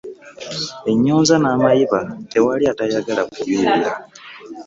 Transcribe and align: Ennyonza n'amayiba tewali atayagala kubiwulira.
Ennyonza 0.91 1.35
n'amayiba 1.39 1.99
tewali 2.31 2.65
atayagala 2.71 3.21
kubiwulira. 3.31 3.91